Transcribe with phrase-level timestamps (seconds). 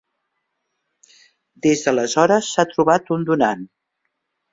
[1.65, 3.63] Des d'aleshores s'ha trobat un donant.